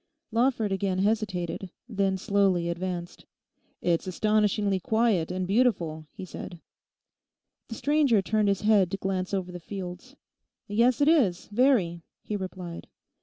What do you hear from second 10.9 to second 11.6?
it is,